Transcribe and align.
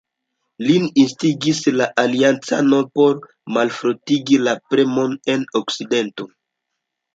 Lin 0.69 0.85
instigis 1.01 1.59
la 1.81 1.87
aliancanoj 2.05 2.81
por 3.01 3.13
malfortigi 3.59 4.41
la 4.49 4.57
premon 4.73 5.17
en 5.37 5.47
okcidento. 5.63 6.31